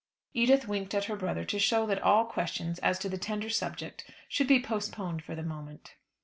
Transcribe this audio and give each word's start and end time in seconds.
Edith 0.33 0.67
winked 0.67 0.95
at 0.95 1.03
her 1.05 1.15
brother 1.15 1.45
to 1.45 1.59
show 1.59 1.85
that 1.85 2.01
all 2.01 2.25
questions 2.25 2.79
as 2.79 2.97
to 2.97 3.07
the 3.07 3.19
tender 3.19 3.51
subject 3.51 4.09
should 4.27 4.47
be 4.47 4.59
postponed 4.59 5.23
for 5.23 5.35
the 5.35 5.43
moment. 5.43 5.93